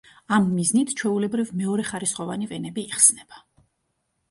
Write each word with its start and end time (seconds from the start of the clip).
ამ 0.35 0.45
მიზნით 0.53 0.93
ჩვეულებრივ 1.01 1.51
მეორეხარისხოვანი 1.61 2.51
ვენები 2.55 2.89
იხსნება. 2.93 3.47